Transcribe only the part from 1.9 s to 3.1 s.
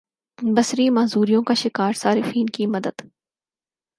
صارفین کی مدد